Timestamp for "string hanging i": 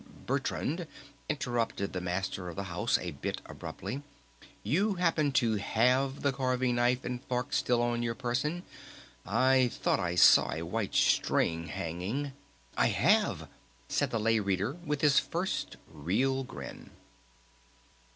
10.95-12.87